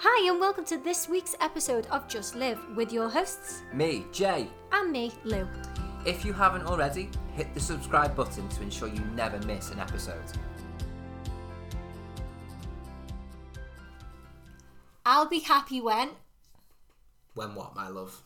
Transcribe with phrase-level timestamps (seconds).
[0.00, 4.48] Hi, and welcome to this week's episode of Just Live with your hosts Me, Jay.
[4.70, 5.44] and me, Lou.
[6.06, 10.22] If you haven't already, hit the subscribe button to ensure you never miss an episode.
[15.04, 16.10] I'll be happy when.
[17.34, 18.22] When what, my love?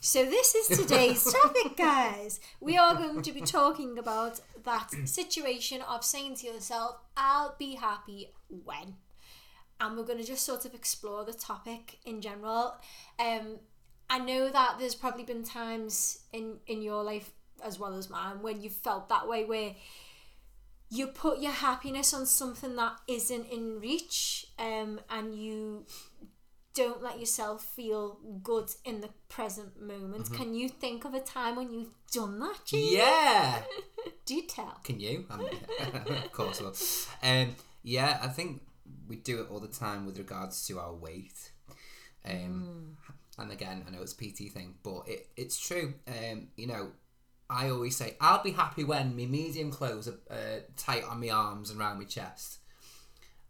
[0.00, 2.38] So, this is today's topic, guys.
[2.60, 7.74] We are going to be talking about that situation of saying to yourself, I'll be
[7.74, 8.94] happy when.
[9.80, 12.76] And we're going to just sort of explore the topic in general.
[13.18, 13.58] Um,
[14.08, 17.30] I know that there's probably been times in, in your life,
[17.64, 19.74] as well as mine, when you felt that way, where
[20.88, 25.84] you put your happiness on something that isn't in reach um, and you
[26.74, 30.32] don't let yourself feel good in the present moment.
[30.32, 32.96] Can you think of a time when you've done that, Jamie?
[32.96, 33.62] Yeah!
[34.26, 34.78] Do tell.
[34.84, 35.24] Can you?
[35.30, 37.42] Of course I will.
[37.42, 38.60] Um, yeah, I think
[39.08, 41.50] we do it all the time with regards to our weight.
[42.24, 42.96] Um,
[43.38, 45.94] And again, I know it's a PT thing, but it, it's true.
[46.08, 46.92] Um, you know,
[47.50, 51.28] I always say, I'll be happy when my medium clothes are uh, tight on my
[51.28, 52.58] arms and around my chest.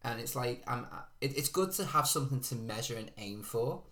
[0.03, 0.87] And it's like, I'm,
[1.21, 3.83] it, it's good to have something to measure and aim for,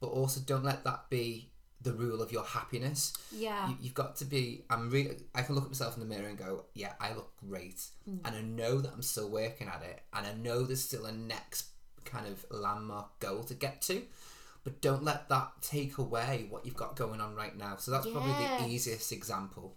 [0.00, 1.50] but also don't let that be
[1.82, 3.14] the rule of your happiness.
[3.32, 3.68] Yeah.
[3.68, 6.28] you, you've got to be i'm really i can look at myself in the mirror
[6.28, 7.82] and go yeah i look great.
[8.06, 11.12] And i know that i'm still working at it and i know there's still a
[11.12, 11.66] next
[12.04, 14.02] kind of landmark goal to get to
[14.64, 17.76] but don't let that take away what you've got going on right now.
[17.76, 19.76] So that's probably the easiest example.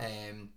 [0.00, 0.50] Um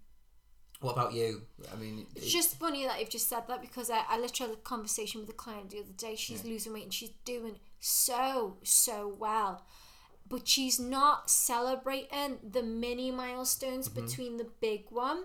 [0.81, 1.43] what about you?
[1.71, 4.59] I mean It's just funny that you've just said that because I, I literally had
[4.59, 6.15] a conversation with a client the other day.
[6.15, 9.65] She's losing weight and she's doing so, so well.
[10.29, 15.23] But she's not celebrating the mini milestones between the big one.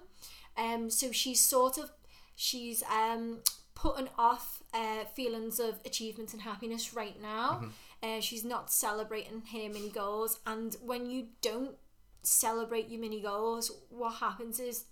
[0.56, 1.90] Um, so she's sort of
[2.36, 3.40] she's um
[3.74, 7.64] putting off uh, feelings of achievement and happiness right now.
[8.02, 11.76] Uh, she's not celebrating her mini goals, and when you don't
[12.22, 14.84] celebrate your mini goals, what happens is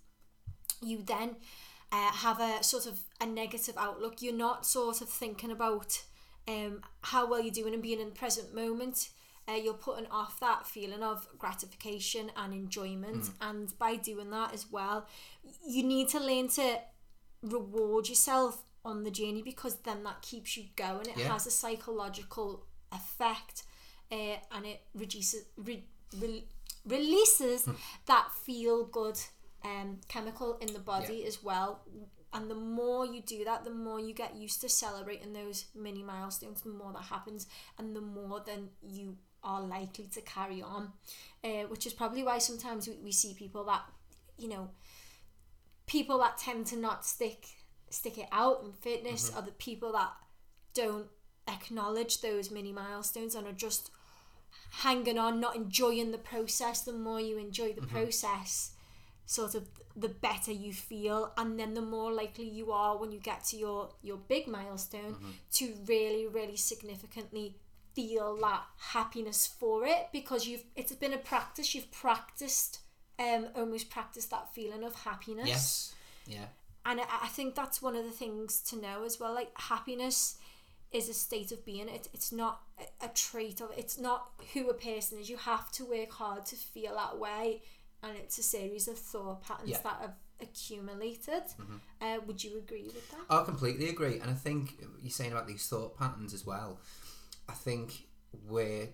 [0.82, 1.36] you then
[1.90, 4.20] uh, have a sort of a negative outlook.
[4.20, 6.02] You're not sort of thinking about
[6.48, 9.10] um, how well you're doing and being in the present moment.
[9.48, 14.70] Uh, you're putting off that feeling of gratification and enjoyment, and by doing that as
[14.70, 15.06] well,
[15.66, 16.78] you need to learn to
[17.42, 21.08] reward yourself on the journey because then that keeps you going.
[21.08, 21.32] It Yeah.
[21.32, 23.64] has a psychological effect,
[24.12, 25.84] uh, and it reduces re,
[26.20, 26.46] re,
[26.86, 27.66] releases
[28.06, 29.18] that feel good
[29.64, 31.82] um, chemical in the body as well.
[32.32, 36.02] And the more you do that, the more you get used to celebrating those mini
[36.02, 37.46] milestones, the more that happens,
[37.78, 40.92] and the more then you are likely to carry on.
[41.44, 43.82] Uh, which is probably why sometimes we, we see people that,
[44.38, 44.70] you know,
[45.86, 47.46] people that tend to not stick
[47.90, 49.38] stick it out in fitness mm-hmm.
[49.38, 50.10] are the people that
[50.72, 51.08] don't
[51.48, 53.90] acknowledge those mini milestones and are just
[54.70, 56.80] hanging on, not enjoying the process.
[56.80, 57.96] The more you enjoy the mm-hmm.
[57.96, 58.72] process,
[59.26, 63.18] sort of the better you feel and then the more likely you are when you
[63.18, 65.30] get to your your big milestone mm-hmm.
[65.52, 67.54] to really really significantly
[67.94, 72.80] feel that happiness for it because you've it's been a practice you've practiced
[73.18, 75.46] um almost practiced that feeling of happiness.
[75.48, 75.94] Yes.
[76.26, 76.46] Yeah.
[76.84, 80.38] And I, I think that's one of the things to know as well like happiness
[80.92, 81.88] is a state of being.
[81.88, 85.30] It, it's not a, a trait of it's not who a person is.
[85.30, 87.62] You have to work hard to feel that way
[88.02, 89.76] and it's a series of thought patterns Yeah.
[89.78, 89.88] Mm-hmm.
[89.88, 91.42] that have accumulated.
[92.00, 93.20] Uh, would you agree with that?
[93.30, 96.80] I completely agree, and I think you're saying about these thought patterns as well.
[97.48, 98.06] I think
[98.48, 98.88] we're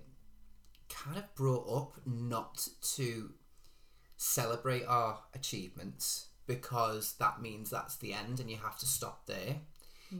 [0.88, 2.66] kind of brought up not
[2.96, 3.32] to
[4.16, 9.56] celebrate our achievements because that means that's the end, and you have to stop there.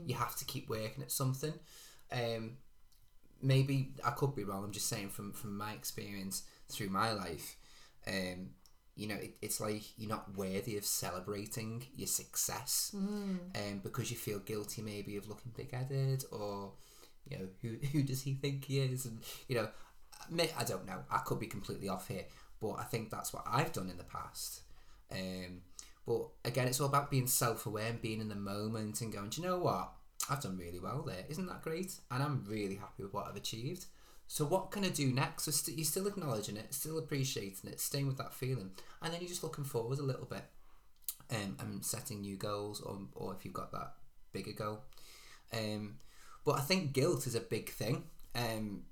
[0.05, 1.53] You have to keep working at something.
[2.11, 2.57] Um,
[3.41, 4.63] maybe I could be wrong.
[4.63, 7.57] I'm just saying from from my experience through my life.
[8.07, 8.51] Um,
[8.95, 12.91] you know, it, it's like you're not worthy of celebrating your success,
[13.55, 16.73] um, because you feel guilty maybe of looking big headed, or
[17.29, 19.69] you know, who who does he think he is, and you know,
[20.57, 20.99] I don't know.
[21.09, 22.25] I could be completely off here,
[22.61, 24.61] but I think that's what I've done in the past.
[25.11, 25.61] Um,
[26.05, 29.29] but again, it's all about being self aware and being in the moment and going,
[29.29, 29.91] do you know what?
[30.29, 31.23] I've done really well there.
[31.29, 31.93] Isn't that great?
[32.11, 33.85] And I'm really happy with what I've achieved.
[34.27, 35.45] So what can I do next?
[35.45, 38.71] So st- you're still acknowledging it, still appreciating it, staying with that feeling,
[39.01, 40.45] and then you're just looking forward a little bit,
[41.31, 43.93] um, and setting new goals, or or if you've got that
[44.31, 44.81] bigger goal.
[45.51, 45.95] Um,
[46.49, 48.03] but I think guilt is a big thing.
[48.35, 48.83] Um,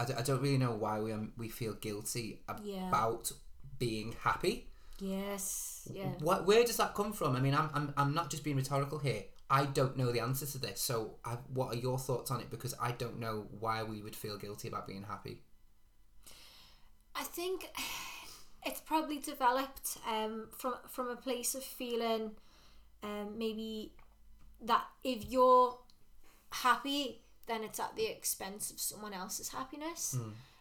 [0.00, 2.88] I, d- I don't really know why we um, we feel guilty Yeah.
[2.88, 3.30] about
[3.78, 4.54] being happy.
[5.00, 7.36] yes yeah What, where does that come from?
[7.36, 9.22] I mean, I'm, I'm, I'm not just being rhetorical here.
[9.50, 10.80] I don't know the answer to this.
[10.80, 10.94] So,
[11.24, 12.48] I, what are your thoughts on it?
[12.50, 15.34] Because I don't know why we would feel guilty about being happy.
[17.14, 17.68] I think
[18.66, 22.32] it's probably developed um, from from a place of feeling
[23.02, 23.92] um, maybe
[24.70, 25.78] that if you're
[26.62, 30.16] happy, then it's at the expense of someone else's happiness,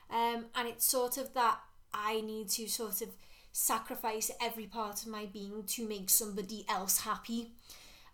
[0.10, 1.60] um, and it's sort of that
[1.94, 3.10] I need to sort of
[3.52, 7.52] sacrifice every part of my being to make somebody else happy,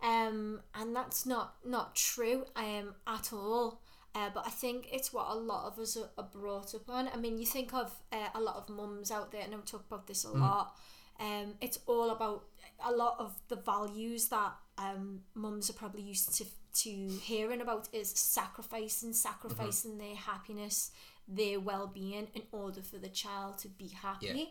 [0.04, 3.82] um, and that's not not true um, at all.
[4.16, 7.10] Uh, but I think it's what a lot of us are, are brought up on.
[7.14, 9.86] I mean, you think of uh, a lot of mums out there, and I talk
[9.88, 10.76] about this a lot.
[11.20, 12.46] Um, it's all about
[12.84, 16.46] a lot of the values that um, mums are probably used to
[16.84, 20.92] to hearing about is sacrificing, sacrificing their happiness,
[21.28, 24.28] their well being in order for the child to be happy.
[24.28, 24.46] Yeah.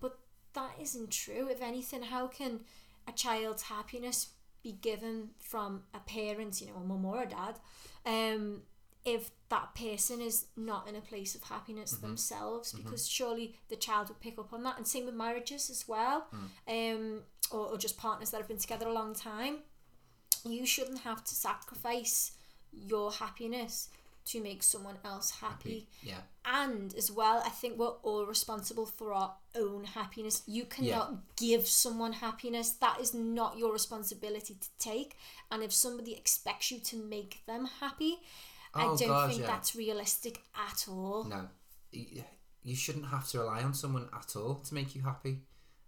[0.00, 0.18] But
[0.54, 1.48] that isn't true.
[1.50, 2.60] If anything, how can
[3.08, 4.28] a child's happiness
[4.62, 7.58] be given from a parent, you know, a mum or a dad,
[8.06, 8.62] um,
[9.04, 12.72] if that person is not in a place of happiness themselves?
[12.72, 14.78] Because surely the child would pick up on that.
[14.78, 16.28] And same with marriages as well,
[16.66, 17.20] um,
[17.50, 19.58] or, or just partners that have been together a long time.
[20.44, 22.32] You shouldn't have to sacrifice
[22.72, 23.88] your happiness
[24.26, 25.86] to make someone else happy.
[26.02, 26.20] Yeah.
[26.46, 30.42] And as well, I think we're all responsible for our own happiness.
[30.46, 32.70] You cannot give someone happiness.
[32.72, 35.16] That is not your responsibility to take.
[35.50, 38.16] And if somebody expects you to make them happy,
[38.72, 39.46] I Oh, don't God, think yeah.
[39.46, 41.24] that's realistic at all.
[41.24, 41.48] No,
[41.92, 45.40] you shouldn't have to rely on someone at all to make you happy,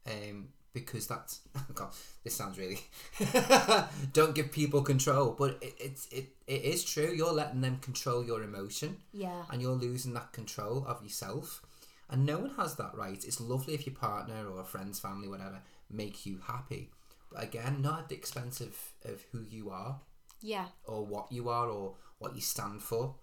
[0.07, 0.49] um,
[0.85, 1.89] because that's oh God.
[2.25, 2.79] This sounds really.
[4.13, 7.13] don't give people control, but it, it's it, it is true.
[7.15, 9.43] You're letting them control your emotion, Yeah.
[9.51, 11.63] and you're losing that control of yourself.
[12.11, 13.23] And no one has that right.
[13.25, 16.91] It's lovely if your partner or a friends, family, whatever, make you happy,
[17.33, 20.01] but again, not at the expense of of who you are
[20.41, 20.67] Yeah.
[20.85, 23.15] or what you are or what you stand for.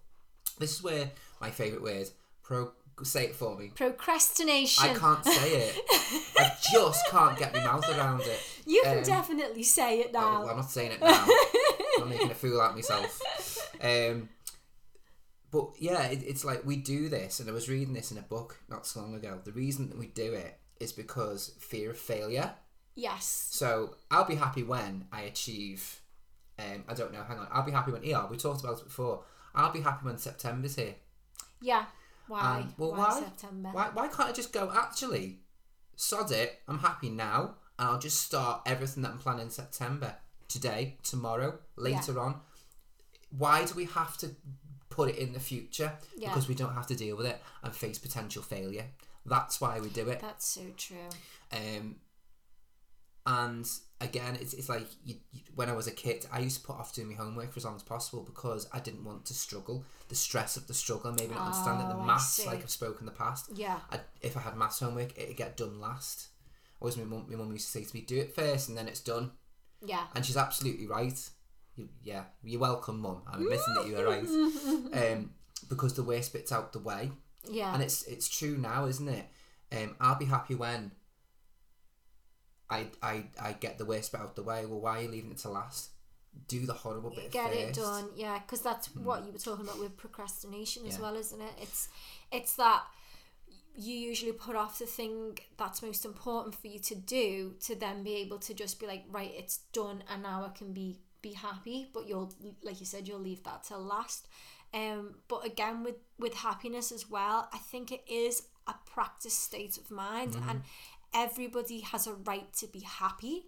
[0.58, 1.10] This is where
[1.40, 2.08] my favourite word,
[2.42, 3.72] pro, say it for me.
[3.74, 4.84] Procrastination.
[4.90, 5.80] I can't say it.
[6.38, 8.40] I just can't get my mouth around it.
[8.66, 10.40] You can Um, definitely say it Oh, now.
[10.42, 11.26] well, I'm not saying it now.
[12.00, 13.20] I'm making a fool out of myself.
[13.82, 14.28] Um,
[15.50, 18.22] but yeah, it, it's like we do this, and I was reading this in a
[18.22, 19.40] book not so long ago.
[19.44, 22.54] The reason that we do it is because fear of failure.
[22.96, 23.48] yes.
[23.50, 26.00] So I'll be happy when I achieve.
[26.58, 27.22] Um, I don't know.
[27.22, 27.48] Hang on.
[27.52, 28.02] I'll be happy when.
[28.04, 29.24] Yeah, we talked about it before.
[29.54, 30.94] I'll be happy when September's here.
[31.60, 31.84] Yeah.
[32.28, 32.60] Why?
[32.60, 33.20] Um, well, why, why?
[33.20, 33.68] September?
[33.72, 33.90] Why?
[33.92, 34.72] Why can't I just go?
[34.74, 35.40] Actually,
[35.96, 36.60] sod it.
[36.68, 40.16] I'm happy now, and I'll just start everything that I'm planning in September.
[40.48, 42.40] Today, tomorrow, later on.
[43.36, 44.30] Why do we have to
[44.90, 45.92] put it in the future?
[46.16, 46.28] Yeah.
[46.28, 48.84] Because we don't have to deal with it and face potential failure.
[49.26, 50.20] That's why we do it.
[50.20, 51.08] That's so true.
[51.52, 51.96] Um,
[53.26, 53.68] and
[54.00, 56.76] again, it's, it's like you, you, when I was a kid, I used to put
[56.76, 59.84] off doing my homework for as long as possible because I didn't want to struggle.
[60.08, 63.06] The stress of the struggle, maybe not understanding the Oh, maths, like I've spoken in
[63.06, 63.50] the past.
[63.54, 63.78] Yeah.
[63.90, 66.28] I, if I had maths homework, it'd get done last.
[66.80, 68.88] Always my mum, my mum used to say to me, "Do it first, and then
[68.88, 69.30] it's done."
[69.84, 70.04] Yeah.
[70.14, 71.18] And she's absolutely right.
[71.76, 73.22] You, yeah, you're welcome, mum.
[73.26, 74.24] I'm admitting that you are right.
[75.12, 75.30] Um,
[75.68, 77.10] because the worst bit's out the way,
[77.48, 77.72] Yeah.
[77.72, 79.26] and it's it's true now, isn't it?
[79.72, 80.90] Um, I'll be happy when
[82.74, 84.66] I I I get the worst bit out the way.
[84.66, 85.90] Well, why are you leaving it to last?
[86.48, 87.60] Do the horrible bit get first.
[87.60, 91.40] It done yeah because that's what you were talking about with procrastination as well isn't
[91.40, 91.88] it it's
[92.32, 92.82] it's that
[93.76, 98.02] you usually put off the thing that's most important for you to do to then
[98.02, 101.32] be able to just be like right it's done and now i can be be
[101.32, 102.32] happy but you'll
[102.62, 104.28] like you said you'll leave that till last
[104.74, 109.76] um but again with with happiness as well i think it is a practice state
[109.76, 110.62] of mind and
[111.14, 113.46] everybody has a right to be happy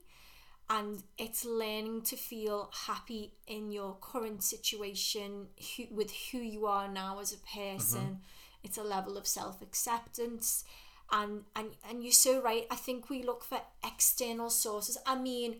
[0.68, 5.46] and it's learning to feel happy in your current situation
[5.76, 8.18] who, with who you are now as a person.
[8.64, 10.64] It's a level of self-acceptance
[11.12, 12.66] and and and you're so right.
[12.68, 14.98] I think we look for external sources.
[15.06, 15.56] I mean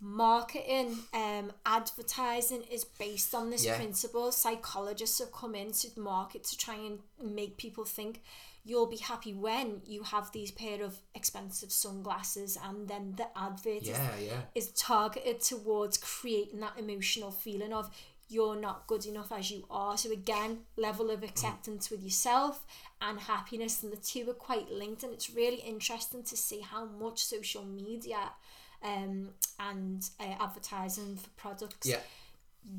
[0.00, 3.76] marketing um advertising is based on this Yeah.
[3.76, 4.30] principle.
[4.32, 8.22] Psychologists have come into the market to try and make people think
[8.64, 13.82] you'll be happy when you have these pair of expensive sunglasses and then the advert
[13.82, 14.40] is Yeah, yeah.
[14.54, 17.90] is targeted towards creating that emotional feeling of
[18.28, 19.98] you're not good enough as you are.
[19.98, 22.64] So again, level of acceptance with yourself
[23.00, 25.02] and happiness, and the two are quite linked.
[25.02, 28.32] And it's really interesting to see how much social media
[28.82, 29.28] um,
[29.60, 31.98] and uh, advertising for products Yeah.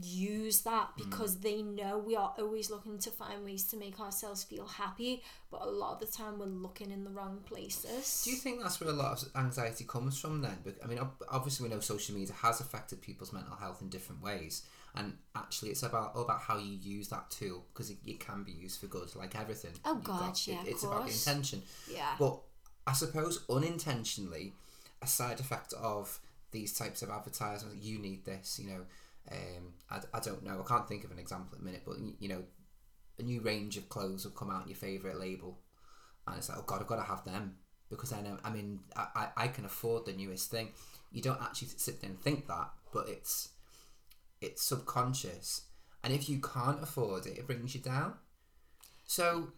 [0.02, 0.98] Use that mm.
[0.98, 5.22] because they know we are always looking to find ways to make ourselves feel happy
[5.52, 8.62] but a lot of the time we're looking in the wrong places Do you think
[8.62, 10.58] that's where a lot of anxiety comes from then?
[10.84, 11.00] I mean,
[11.30, 14.64] obviously we know social media has affected people's mental health in different ways,
[14.96, 18.44] and actually it's about all about how you use that tool because it, it can
[18.44, 19.72] be used for good, like everything.
[19.84, 21.62] Oh, God, got- yeah, of it's about the intention.
[21.92, 22.40] yeah But
[22.88, 24.54] I suppose unintentionally,
[25.02, 26.20] a side effect of
[26.52, 28.82] these types of advertisements, you need this, you know,
[29.32, 31.98] um, I, I don't know, I can't think of an example at the minute, but
[32.20, 32.44] you know,
[33.20, 35.60] a new range of clothes will come out, in your favourite label,
[36.28, 37.56] and it's like, oh God, I've got to have them
[37.90, 40.70] because I know, I mean, I, I, I can afford the newest thing.
[41.12, 43.50] You don't actually sit there and think that, but it's
[44.42, 45.62] it's subconscious,
[46.04, 48.16] and if you can't afford it, it brings you down.
[49.06, 49.50] So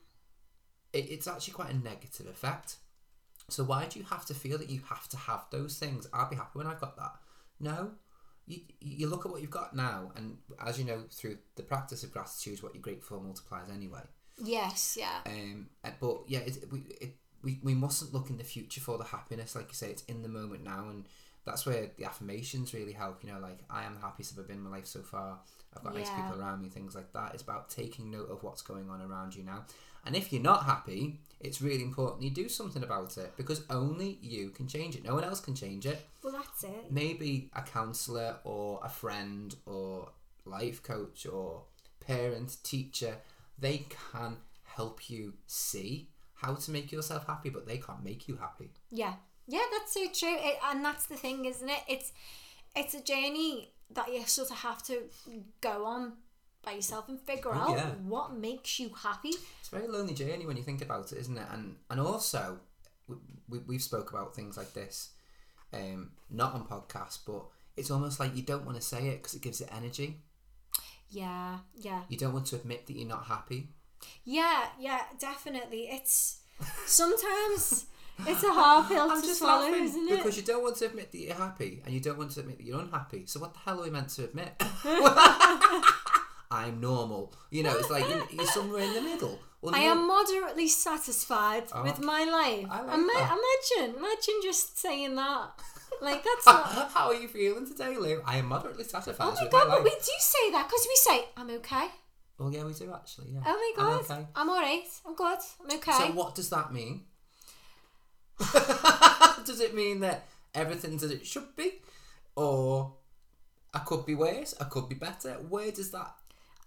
[0.94, 2.76] it, it's actually quite a negative effect.
[3.50, 6.08] So why do you have to feel that you have to have those things?
[6.14, 7.14] I'll be happy when I've got that.
[7.60, 7.92] No,
[8.48, 12.04] you you look at what you've got now, and as you know through the practice
[12.04, 14.02] of gratitude, what you're grateful for multiplies anyway.
[14.44, 18.44] yes yeah Um, uh, but yeah, it, we it, we we mustn't look in the
[18.44, 19.56] future for the happiness.
[19.56, 21.06] Like you say, it's in the moment now, and
[21.48, 23.24] that's where the affirmations really help.
[23.24, 25.40] You know, like I am the happiest I've ever been in my life so far.
[25.76, 27.34] I've got nice people around me, things like that.
[27.34, 29.66] It's about taking note of what's going on around you now.
[30.06, 34.18] And if you're not happy, it's really important you do something about it because only
[34.22, 35.04] you can change it.
[35.04, 36.00] No one else can change it.
[36.24, 40.10] well that's it Maybe a counselor or a friend or
[40.46, 41.64] life coach or
[42.00, 43.18] parent, teacher,
[43.60, 48.38] they can help you see how to make yourself happy, but they can't make you
[48.38, 48.70] happy.
[48.92, 49.14] Yeah,
[49.48, 50.36] yeah, that's so true.
[50.40, 51.80] It, and that's the thing, isn't it?
[51.88, 52.12] It's
[52.76, 55.04] it's a journey that you sort of have to
[55.62, 56.14] go on
[56.64, 57.90] by yourself and figure Oh, out yeah.
[58.06, 59.30] what makes you happy.
[59.60, 61.48] It's a very lonely journey when you think about it, isn't it?
[61.52, 62.60] And and also,
[63.08, 63.16] we,
[63.50, 65.12] we, we've spoke about things like this,
[65.74, 67.44] um, not on podcasts, but
[67.78, 70.18] it's almost like you don't want to say it because it gives it energy.
[71.10, 73.70] Yeah, yeah, You don't want to admit that you're not happy.
[74.26, 75.04] yeah, yeah.
[75.18, 76.40] Definitely, it's
[76.86, 77.86] sometimes
[78.26, 80.18] it's a hard pill I'm to just swallow, laughing isn't it?
[80.18, 82.58] because you don't want to admit that you're happy and you don't want to admit
[82.58, 83.26] that you're unhappy.
[83.26, 84.54] So what the hell are we meant to admit?
[86.50, 87.34] I'm normal.
[87.52, 89.40] You know, it's like you're, somewhere in the middle.
[89.62, 92.68] Well, I am moderately satisfied Oh, with my life.
[92.70, 93.38] I like Ima-.
[93.78, 95.50] Imagine, imagine just saying that.
[96.00, 96.92] Like that's not.
[96.92, 98.22] How are you feeling today, Lou?
[98.24, 99.68] I am moderately satisfied Oh my with god!
[99.68, 101.88] my But we do say that because we say I'm okay.
[102.38, 103.30] Well, yeah, we do actually.
[103.34, 103.40] Yeah.
[103.44, 104.12] Oh my I'm god!
[104.12, 104.28] okay.
[104.36, 104.84] I'm alright.
[105.08, 105.40] I'm good.
[105.64, 105.92] I'm okay.
[105.94, 107.02] So what does that mean?
[109.46, 111.74] does it mean that everything's as it should be,
[112.36, 112.94] or
[113.74, 115.34] I could be worse, I could be better?
[115.34, 116.14] Where does that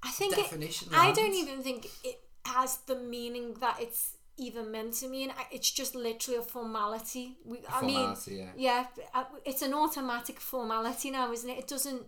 [0.02, 0.88] I think it, definition?
[0.92, 5.32] I don't even think it has the meaning that it's even meant to mean.
[5.52, 7.36] It's just literally a formality.
[7.44, 8.50] We, I mean, Formality, yeah.
[8.56, 11.58] yeah, uh, it's an automatic formality now, isn't it?
[11.58, 12.02] It doesn't.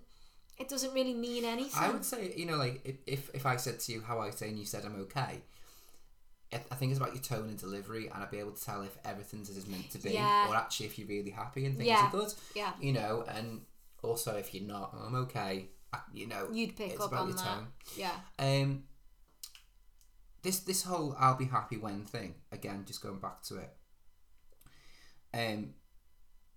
[0.59, 1.83] It doesn't really mean anything.
[1.83, 4.31] I would say, you know, like if, if, if I said to you how I
[4.31, 5.43] say and you said I'm okay,
[6.53, 8.97] I think it's about your tone and delivery, and I'd be able to tell if
[9.05, 10.49] everything's as it's meant to be, Yeah.
[10.51, 12.07] or actually if you're really happy and things Yeah.
[12.09, 12.33] are good.
[12.55, 13.65] yeah, You know, and
[14.03, 15.71] also if you're not, I'm okay.
[15.93, 17.45] I, you know, you'd pick it's up about on your that.
[17.45, 17.73] tone.
[17.97, 18.85] Yeah, Um,
[20.43, 23.77] this this whole "I'll be happy when" thing again, just going back to it.
[25.35, 25.75] Um,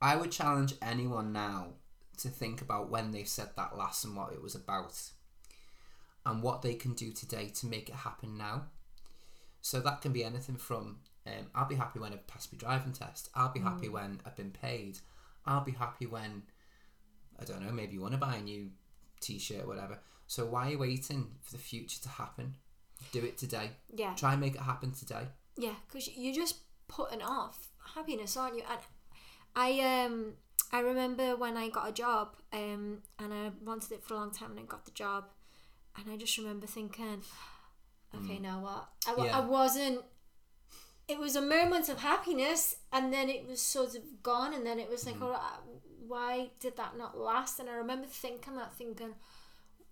[0.02, 1.76] I would challenge anyone now
[2.18, 5.12] to think about when they said that last and what it was about,
[6.26, 8.68] and what they can do today to make it happen now.
[9.66, 12.94] So that can be anything from um, I'll be happy when I've passed my driving
[12.94, 13.30] test.
[13.34, 15.00] I'll be happy when I've been paid.
[15.44, 16.44] I'll be happy when
[17.42, 17.72] I don't know.
[17.72, 18.70] Maybe you want to buy a new
[19.22, 19.98] t-shirt or whatever.
[20.28, 22.54] So why are you waiting for the future to happen?
[23.12, 23.72] Do it today.
[23.92, 25.24] yeah, Try and make it happen today.
[25.58, 25.74] yeah.
[25.88, 26.58] Because you're just
[26.88, 28.64] putting off happiness, aren't you?
[28.70, 28.80] And
[29.56, 30.34] I um
[30.72, 34.30] I remember when I got a job um and I wanted it for a long
[34.30, 35.24] time and I got the job
[35.98, 37.24] and I just remember thinking,
[38.24, 38.90] okay, now what?
[39.08, 39.38] I, Yeah.
[39.38, 40.02] I wasn't.
[41.08, 44.80] It was a moment of happiness and then it was sort of gone and then
[44.80, 45.60] it was like, all right,
[46.08, 47.60] why did that not last?
[47.60, 49.14] And I remember thinking that, thinking,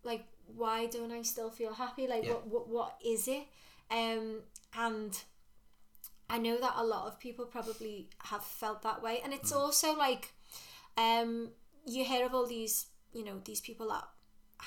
[0.03, 0.25] like,
[0.56, 2.08] why don't I still feel happy?
[2.08, 2.32] Like, Yeah.
[2.32, 3.44] what, what, what is it?
[3.92, 4.39] Um,
[4.75, 5.22] and
[6.30, 9.96] I know that a lot of people probably have felt that way, and it's also
[9.96, 10.34] like,
[10.98, 11.50] um,
[11.86, 14.03] you hear of all these, you know, these people that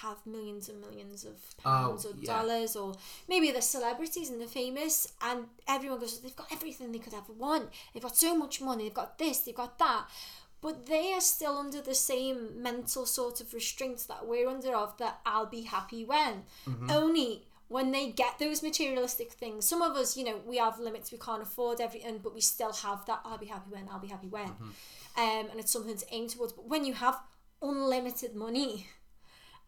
[0.02, 2.36] have millions and millions of pounds or yeah.
[2.36, 2.94] dollars, or
[3.28, 7.32] maybe they're celebrities and they're famous, and everyone goes, they've got everything they could ever
[7.32, 7.70] want.
[7.92, 8.84] They've got so much money.
[8.84, 9.40] They've got this.
[9.40, 10.06] They've got that.
[10.62, 14.96] But they are still under the same mental sort of restraints that we're under of
[14.98, 16.44] that I'll be happy when.
[16.90, 19.66] Only when they get those materialistic things.
[19.66, 22.72] Some of us, you know, we have limits, we can't afford everything, but we still
[22.72, 24.48] have that I'll be happy when, I'll be happy when.
[25.16, 26.52] Um, and it's something to aim towards.
[26.52, 27.18] But when you have
[27.62, 28.86] unlimited money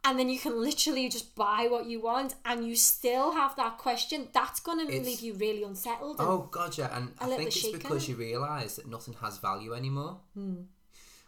[0.04, 3.78] and then you can literally just buy what you want and you still have that
[3.78, 7.48] question that's going to leave you really unsettled Oh god, yeah, and I little think
[7.48, 7.78] it's shaken.
[7.78, 10.18] because you realise that nothing has value anymore.
[10.34, 10.62] Hmm.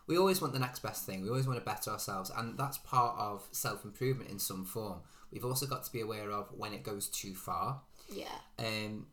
[0.07, 1.23] We always want the next best thing.
[1.23, 5.00] We always want to better ourselves, and that's part of self improvement in some form.
[5.31, 7.83] We've also got to be aware of when it goes too far.
[8.12, 8.25] yeah
[8.59, 9.07] Um,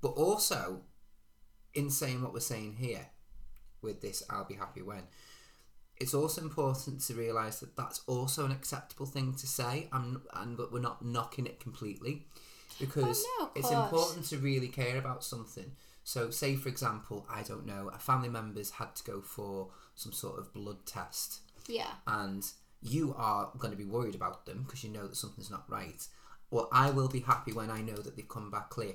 [0.00, 0.80] but also,
[1.74, 3.06] in saying what we're saying here,
[3.82, 5.02] with this, I'll be happy when.
[6.02, 10.56] It's also important to realise that that's also an acceptable thing to say, and and
[10.56, 12.26] but we're not knocking it completely,
[12.80, 15.70] because Oh, no, it's important to really care about something.
[16.02, 20.12] So, say for example, I don't know, a family member's had to go for some
[20.12, 21.92] sort of blood test, yeah.
[22.06, 22.44] And
[22.82, 26.04] you are going to be worried about them because you know that something's not right.
[26.50, 28.94] Well, I will be happy when I know that they've come back clear.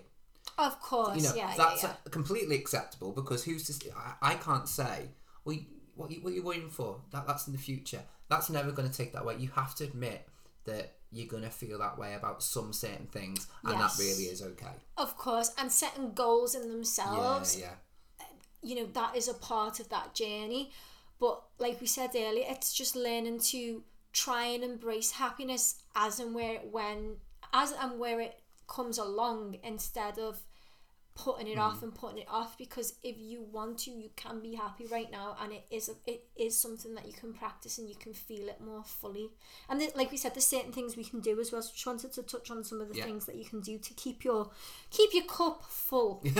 [0.58, 1.18] Of course.
[1.18, 5.10] You know yeah that's yeah, uh, completely acceptable because who's to I, I can't say
[5.46, 5.58] well
[5.98, 8.02] what, you, what are you worrying for that that's in the future.
[8.30, 10.28] That's never going to take that way you have to admit
[10.66, 13.98] that you're going to feel that way about some certain things and Yes.
[13.98, 14.76] that really is okay.
[14.98, 17.74] Of course and setting goals in yeah themselves yeah
[18.62, 20.72] you know that is a part of that journey.
[21.20, 26.34] But like we said earlier it's just learning to try and embrace happiness as and
[26.36, 27.18] where it when
[27.54, 30.42] as and where it comes along instead of
[31.18, 31.84] putting it off mm.
[31.84, 35.36] and putting it off because if you want to you can be happy right now
[35.42, 38.48] and it is a, it is something that you can practice and you can feel
[38.48, 39.32] it more fully
[39.68, 41.88] and th- like we said there's certain things we can do as well so just
[41.88, 43.06] wanted to touch on some of the Yeah.
[43.06, 44.52] things that you can do to keep your
[44.92, 46.24] keep your cup full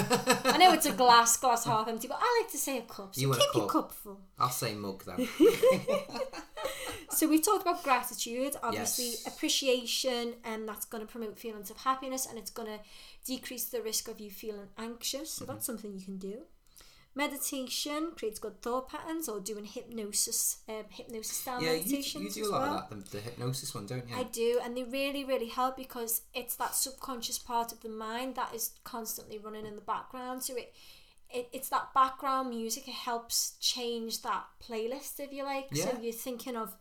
[0.46, 3.16] I know it's a glass, glass half empty, but I like to say a cup.
[3.16, 3.90] So You keep your cup.
[3.90, 4.20] cup full.
[4.38, 5.28] i'll say mug then
[7.10, 9.26] So we've talked about gratitude, obviously Yes.
[9.28, 12.80] appreciation, and that's going to promote feelings of happiness, and it's going to
[13.28, 15.30] decrease the risk of you feeling anxious.
[15.32, 15.54] So Mm-hmm.
[15.54, 16.36] that's something you can do.
[17.16, 22.44] Meditation creates good thought patterns, or doing hypnosis, um, hypnosis style yeah you, meditations you
[22.44, 22.76] do a lot well.
[22.78, 25.78] of that the, the hypnosis one don't you I do, and they really, really help
[25.78, 30.44] because it's that subconscious part of the mind that is constantly running in the background.
[30.44, 30.74] So it,
[31.32, 32.88] it it's that background music.
[32.88, 35.76] It helps change that playlist, if you like.
[35.76, 36.76] So you're thinking of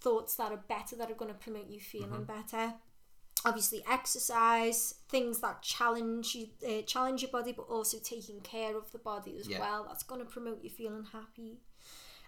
[0.00, 2.40] thoughts that are better, that are going to promote you feeling Mm-hmm.
[2.40, 2.74] better.
[3.44, 8.90] Obviously, exercise, things that challenge you, uh, challenge your body, but also taking care of
[8.92, 9.60] the body as Yeah.
[9.60, 9.84] well.
[9.86, 11.60] That's going to promote you feeling happy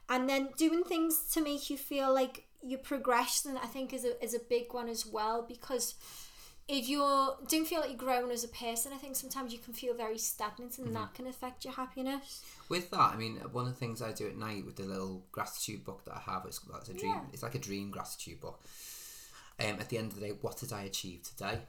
[0.09, 4.23] and then doing things to make you feel like you're progressing i think is a,
[4.23, 5.95] is a big one as well because
[6.69, 6.99] if you
[7.49, 10.19] don't feel like you're growing as a person i think sometimes you can feel very
[10.19, 14.01] stagnant and that can affect your happiness With that, I mean, one of the things
[14.03, 16.95] I do at night with the little gratitude book that I have, it's, it's a
[16.95, 17.15] dream.
[17.15, 17.33] Yeah.
[17.33, 18.61] It's like a dream gratitude book.
[19.61, 21.61] Um, at the end of the day, what did I achieve today?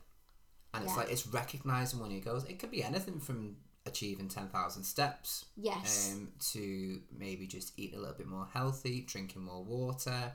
[0.73, 0.99] And it's Yeah.
[1.01, 2.43] like it's recognizing when it goes.
[2.45, 7.97] It could be anything from achieving ten thousand steps, yes um, to maybe just eating
[7.97, 10.33] a little bit more healthy, drinking more water.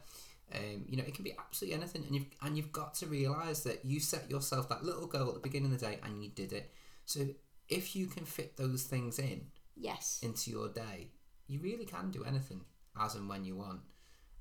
[0.54, 3.62] Um, you know, it can be absolutely anything, and you've and you've got to realize
[3.64, 6.28] that you set yourself that little goal at the beginning of the day, and you
[6.28, 6.70] did it.
[7.04, 7.26] So
[7.68, 11.08] if you can fit those things in, yes into your day,
[11.48, 12.60] you really can do anything
[13.00, 13.80] as and when you want.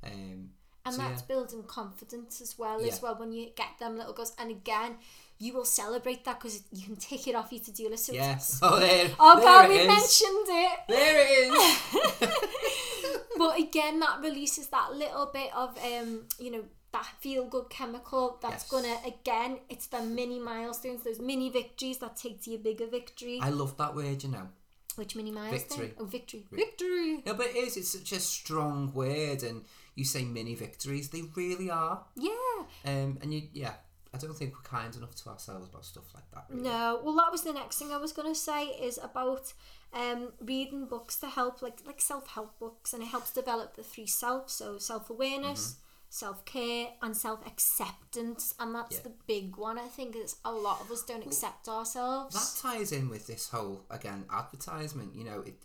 [0.04, 0.52] Um,
[0.86, 1.28] and so, that's yeah.
[1.36, 4.96] building confidence as well as well when you get them little goals and again
[5.38, 8.60] you will celebrate that because you can tick it off your to-do list so Yes.
[8.64, 9.10] Oh, there.
[9.20, 9.88] oh there god we is.
[9.88, 12.30] mentioned it There it is.
[13.38, 18.38] but again that releases that little bit of um you know that feel good chemical
[18.42, 18.70] that's Yes.
[18.72, 23.40] gonna again it's the mini milestones those mini victories that take to your bigger victory
[23.42, 24.24] I love that word.
[24.24, 24.48] You know.
[24.96, 25.94] which mini milestone Victory.
[26.00, 27.76] oh victory victory No, but it is.
[27.76, 29.66] It's such a strong word, and
[29.96, 31.10] you say mini victories.
[31.10, 32.04] They really are.
[32.16, 33.74] yeah Um, and you, yeah,
[34.14, 36.46] I don't think we're kind enough to ourselves about stuff like that.
[36.50, 36.64] Really.
[36.70, 39.52] no well that was the next thing i was gonna say is about
[39.94, 44.06] um reading books to help like like self-help books and it helps develop the three
[44.08, 45.78] self so self-awareness
[46.10, 49.04] self-care and self-acceptance and that's Yeah.
[49.04, 52.92] the big one i think is a lot of us don't accept ourselves That ties
[52.92, 55.16] in with this whole again advertisement.
[55.16, 55.56] You know, it,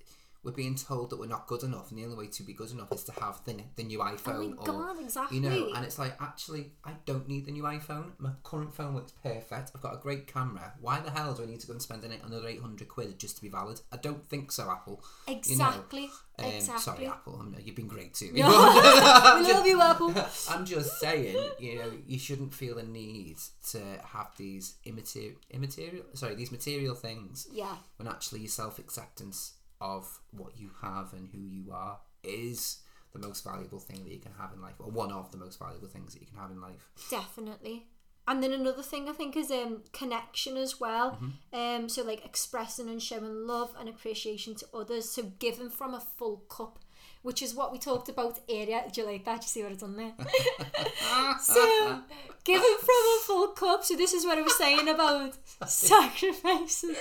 [0.43, 2.71] we're being told that we're not good enough, and the only way to be good
[2.71, 4.29] enough is to have the the new iPhone.
[4.29, 5.39] Oh my or, God, exactly.
[5.39, 8.13] You know, and it's like actually, I don't need the new iPhone.
[8.19, 9.73] My current phone works perfect.
[9.75, 10.73] I've got a great camera.
[10.81, 13.37] Why the hell do I need to go and spend another eight hundred quid just
[13.37, 13.81] to be valid?
[13.93, 15.03] I don't think so, Apple.
[15.29, 16.11] You know, Exactly.
[16.39, 16.83] um, exactly.
[16.83, 17.39] Sorry, Apple.
[17.41, 18.31] I'm, you've been great too.
[18.35, 20.15] we love you, Apple.
[20.49, 23.37] I'm just saying, you know, you shouldn't feel the need
[23.71, 29.55] to have these immaterial, immaterial, sorry, these material things Yeah, when actually your self acceptance
[29.81, 32.79] of what you have and who you are is
[33.13, 35.59] the most valuable thing that you can have in life, or one of the most
[35.59, 36.91] valuable things that you can have in life.
[37.11, 37.87] definitely.
[38.29, 41.13] And then another thing I think is um connection as well.
[41.13, 41.83] Mm-hmm.
[41.83, 45.11] Um, so like expressing and showing love and appreciation to others.
[45.11, 46.79] So giving from a full cup.
[47.23, 48.83] Which is what we talked about earlier.
[48.93, 49.41] Do you like that?
[49.41, 50.13] Do you see what I've done there?
[51.41, 52.01] so,
[52.45, 53.85] giving from a full cup.
[53.85, 56.95] So this is what I was saying about sacrificing,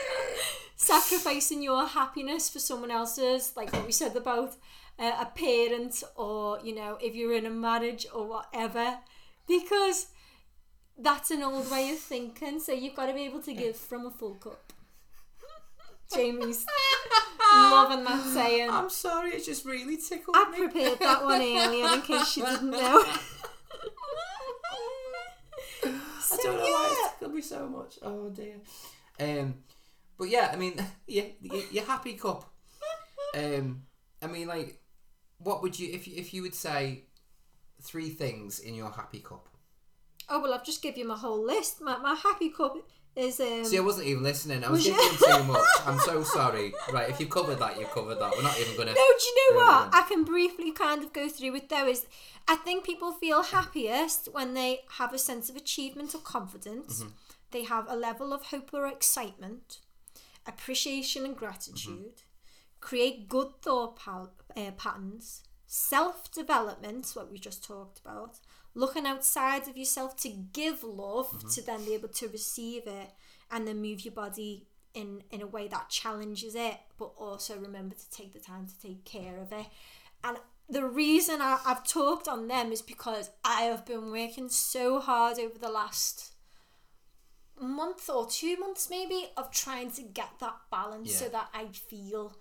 [0.76, 3.54] sacrificing your happiness for someone else's.
[3.56, 4.56] Like what we said about
[4.98, 8.98] uh, a parent, or you know, if you're in a marriage or whatever,
[9.48, 10.08] because
[10.98, 12.60] that's an old way of thinking.
[12.60, 14.74] So you've got to be able to give from a full cup.
[16.14, 16.66] Jamie's
[17.54, 18.70] loving that saying.
[18.70, 20.42] I'm sorry, it just really tickled me.
[20.44, 20.58] I me.
[20.58, 23.04] prepared that one earlier in case you didn't know.
[26.32, 28.00] I don't know why it's tickled me so much.
[28.02, 28.56] Oh dear.
[29.20, 29.56] Um,
[30.18, 32.52] but yeah, I mean, yeah, your, your happy cup.
[33.36, 33.84] Um,
[34.22, 34.82] I mean, like,
[35.38, 37.04] what would you if you, if you would say
[37.82, 39.48] three things in your happy cup?
[40.28, 41.82] Oh well, I've just given you my whole list.
[41.82, 42.76] My, my happy cup
[43.16, 43.66] is um.
[43.66, 44.64] See, I wasn't even listening.
[44.64, 45.66] I was Was you- too much.
[45.86, 46.74] I'm so sorry.
[46.92, 48.32] Right, if you've covered that, you've covered that.
[48.36, 48.92] We're not even gonna.
[48.92, 49.90] No, do you know what?
[49.94, 51.88] I can briefly kind of go through with though.
[51.88, 52.06] Is
[52.48, 57.00] I think people feel happiest when they have a sense of achievement or confidence.
[57.02, 57.10] Mm-hmm.
[57.52, 59.80] They have a level of hope or excitement,
[60.46, 62.80] appreciation and gratitude, Mm-hmm.
[62.80, 68.40] create good thought pal- uh, patterns, self development, what we just talked about,
[68.74, 71.50] looking outside of yourself to give love Mm-hmm.
[71.50, 73.10] to then be able to receive it,
[73.52, 77.96] and then move your body in in a way that challenges it, but also remember
[77.96, 79.68] to take the time to take care of it.
[80.24, 80.38] And
[80.70, 85.40] the reason I, I've talked on them is because I have been working so hard
[85.40, 86.34] over the last
[87.60, 92.38] month or two months maybe of trying to get that balance so that I feel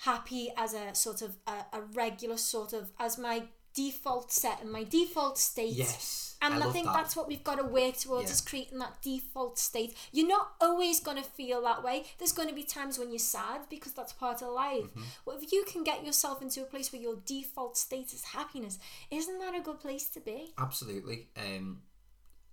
[0.00, 4.70] happy as a sort of a, a regular sort of as my default set and
[4.70, 6.94] my default state Yes, and I I, think that.
[6.94, 8.32] that's what we've got to work towards Yeah.
[8.34, 9.94] is creating that default state.
[10.12, 12.04] You're not always going to feel that way.
[12.18, 14.84] There's going to be times when you're sad because that's part of life.
[14.84, 15.02] Mm-hmm.
[15.24, 18.78] But if you can get yourself into a place where your default state is happiness,
[19.10, 20.52] isn't that a good place to be?
[20.58, 21.28] Absolutely.
[21.36, 21.82] Um,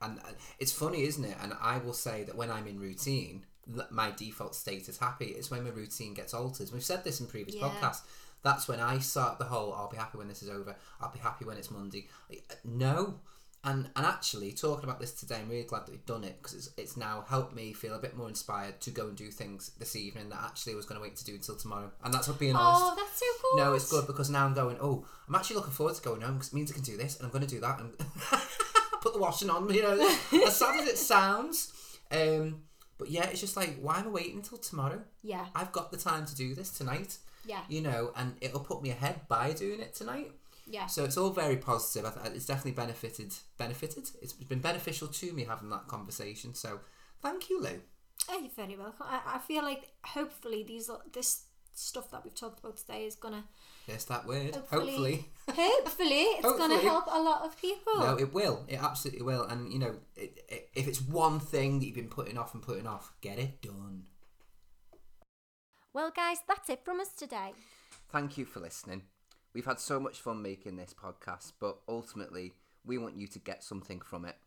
[0.02, 1.36] and uh, it's funny, isn't it?
[1.42, 3.46] And I will say that when I'm in routine,
[3.92, 5.26] my default state is happy.
[5.26, 6.72] It's when my routine gets altered.
[6.74, 7.70] We've said this in previous Yeah.
[7.70, 8.02] podcasts.
[8.44, 11.20] That's when I start the whole "I'll be happy when this is over." I'll be
[11.20, 12.08] happy when it's Monday.
[12.64, 13.20] No,
[13.64, 16.56] and and actually talking about this today, I'm really glad that we've done it because
[16.56, 19.72] it's it's now helped me feel a bit more inspired to go and do things
[19.78, 21.92] this evening that actually I was going to wait to do until tomorrow.
[22.04, 22.82] And that's what being honest.
[22.84, 23.64] Oh, that's so good.
[23.64, 24.78] No, it's good because now I'm going.
[24.82, 27.18] Oh, I'm actually looking forward to going home because it means I can do this
[27.18, 27.96] and I'm going to do that and
[29.02, 29.72] put the washing on.
[29.72, 31.72] You know, as sad as it sounds.
[32.12, 32.64] Um,
[32.98, 35.04] but yeah, it's just like, why am I waiting until tomorrow?
[35.22, 37.18] Yeah, I've got the time to do this tonight.
[37.46, 40.32] Yeah, You know, and it'll put me ahead by doing it tonight.
[40.68, 40.88] yeah.
[40.88, 42.06] So it's all very positive.
[42.06, 43.34] I th- it's definitely benefited.
[43.58, 44.10] Benefited.
[44.22, 46.54] It's been beneficial to me having that conversation.
[46.54, 46.80] So
[47.22, 47.82] thank you, Lou.
[48.30, 49.08] Oh, you're very welcome.
[49.10, 53.44] I, I feel like hopefully these this stuff that we've talked about today is gonna
[53.88, 54.56] Yes, that word.
[54.56, 54.92] Hopefully.
[54.92, 55.26] Hopefully.
[55.50, 58.00] hopefully it's gonna help a lot of people.
[58.00, 58.64] No, it will.
[58.68, 59.44] It absolutely will.
[59.46, 62.62] And you know, it, it, if it's one thing that you've been putting off and
[62.62, 64.04] putting off, get it done.
[65.94, 67.54] Well, guys, that's it from us today.
[68.12, 69.04] Thank you for listening.
[69.54, 72.54] We've had so much fun making this podcast, but ultimately,
[72.86, 74.38] we want you to get something from it.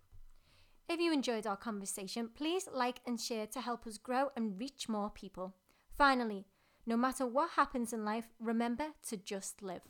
[0.88, 4.88] If you enjoyed our conversation, please like and share to help us grow and reach
[4.88, 5.54] more people.
[5.96, 6.46] Finally,
[6.86, 9.82] no matter what happens in life, remember to just live.